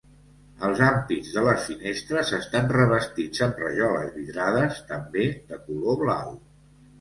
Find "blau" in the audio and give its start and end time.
6.03-6.35